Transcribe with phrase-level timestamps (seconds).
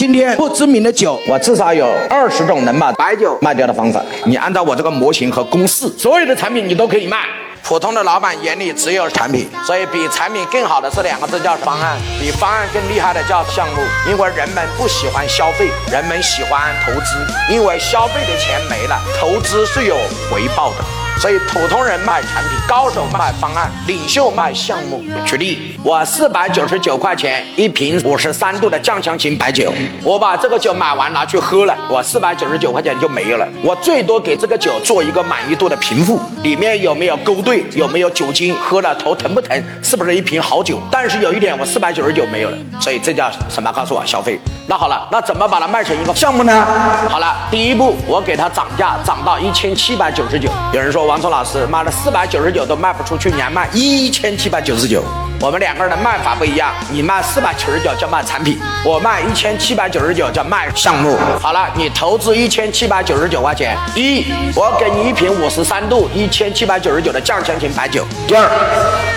[0.00, 4.02] 今天不知名的酒，我至少有二十种能把白酒卖掉的方法。
[4.24, 7.18] 你按照我这个模型和公式，所有的产品你都可以卖。
[7.62, 13.82] 普通的老板眼里只有产品，所以比产品更好的是两个字叫方案，比方案更厉害的叫项目。
[14.10, 19.96] 因为人们不喜欢消费，人们喜欢投资，因为消费的钱没了，投资是有
[20.30, 21.09] 回报的。
[21.20, 25.04] 所以普通人卖产品，高手卖方案，领袖卖项目。
[25.26, 29.70] 举例，我四百九十九块钱一瓶五十三度的酱香型白酒，
[30.02, 33.46] 我把这个酒买完拿去喝了，我四百九十九块钱就没有了。
[33.62, 40.80] 我最多给这个酒做一个满意度的评复，里面有没有勾兑，有没有酒精，喝了头疼不疼，是不是一瓶好酒？
[40.90, 43.70] 但是有一点，我四百九十九没有了，所以这叫什么？
[43.70, 44.40] 告诉我，消费。
[44.66, 46.64] 那好了，那怎么把它卖成一个项目呢？
[47.10, 50.48] 好了，第一步，我给它涨价，涨到一千七百九十九。
[50.72, 51.09] 有人说。
[51.10, 55.02] 王聪老师，妈的，四百九十九都卖不出去，你还卖一千七百九十九？
[55.42, 61.16] 我们两个人的卖法不一样，你卖四百九十九叫卖产品，我卖一千七百九十九叫卖项目。
[61.40, 68.06] 好了，你投资一千七百九十九块钱，一，我给你一瓶五十三度一千七百九十九的酱香型白酒。
[68.28, 68.46] 第二，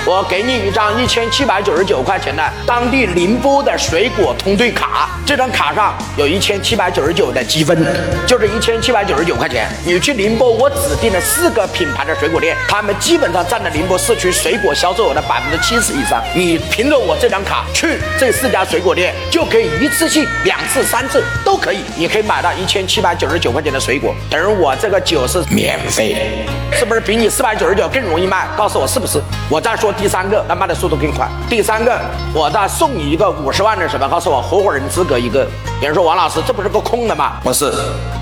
[0.06, 7.78] 我给你一张一千七百九十九块钱的当地宁波的水果通兑卡，这张卡上有一千七百九十九的积分，
[8.26, 9.68] 就是一千七百九十九块钱。
[9.86, 16.13] 你去宁波，我指定了四个品牌的水果店，他们基本上占了宁波市区水果销售额的百分之七十以上。
[16.36, 21.80] 你凭着我这张卡去这四家水果店，就可以一次性两次、三次都可以。
[21.96, 28.48] 你可以买到一千七百九十九块钱的水果，等于我这个酒是免费，是不是比你四百九十九更容易卖？
[28.58, 29.22] 告诉我是不是？
[29.50, 31.28] 我再说第三个，那卖的速度更快。
[31.50, 32.00] 第三个，
[32.34, 34.08] 我再送你一个五十万的什么？
[34.10, 35.48] 告诉我合伙人资格一个。
[35.82, 37.34] 有人说王老师，这不是个空的吗？
[37.44, 37.72] 不是，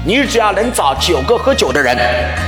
[0.05, 1.95] 你只要能找九个喝酒的人，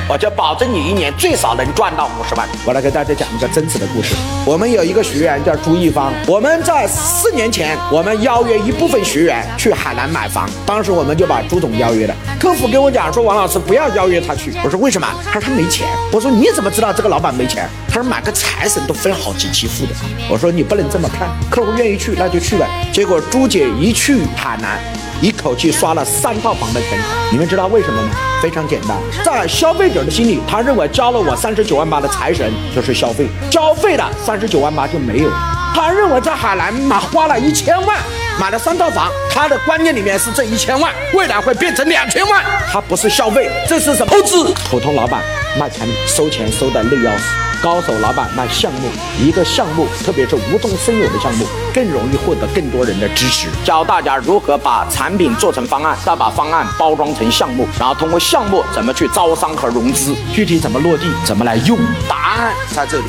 [0.09, 2.47] 我就保证你一年最少能赚到五十万。
[2.65, 4.15] 我来给大家讲一个真实的故事。
[4.45, 12.15] 我们有一个学员叫朱一方，我们在四年前，我们邀约一部分学员去海南买房，当时我们就把朱总邀约了。
[12.39, 14.53] 客服跟我讲说，王老师不要邀约他去。
[14.63, 15.07] 我说为什么？
[15.31, 15.87] 他说他没钱。
[16.11, 17.67] 我说你怎么知道这个老板没钱？
[17.87, 19.91] 他说买个财神都分好几期付的。
[20.29, 22.67] 我说你不能这么看，客户愿意去那就去了。
[22.91, 24.79] 结果朱姐一去海南。
[25.21, 26.99] 一口气刷了三套房的钱，
[27.31, 28.09] 你们知道为什么吗？
[28.41, 35.29] 非常简单，在消费者的心里，他认为交了我三十九万八的财神就是消费，交费了三十九万八就没有。
[35.73, 37.97] 他认为在海南买花了一千万
[38.39, 44.53] 买了三套房，他的观念里面是这一千万未来会变成两千万，他不是消费，这是什么投资？
[44.69, 45.21] 普通老板
[45.59, 47.23] 卖产品收钱收的累要死。
[47.61, 53.47] 高手老板卖项目，一个项目，特别是无中生有的项目，更容易获得更多人的支持。
[53.63, 63.05] 教大家如何把产品做成方案，再把方案包装成项目，然后通过项目怎么去招商和融资，具体怎么落地，怎么来用，答案在这里。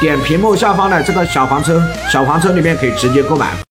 [0.00, 3.54] 点屏幕下方的这个小黄车，小黄车里面可以直接购买。